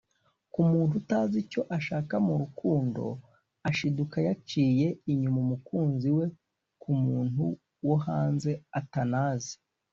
[0.53, 3.03] ku muntu utazi icyo ashaka mu rukundo
[3.69, 6.25] ashiduka yaciye inyuma umukunzi we
[6.81, 7.43] ku muntu
[7.85, 9.53] wo hanze atanazi